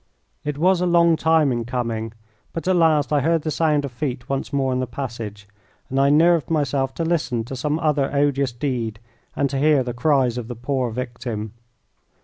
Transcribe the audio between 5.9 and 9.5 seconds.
and I nerved myself to listen to some other odious deed and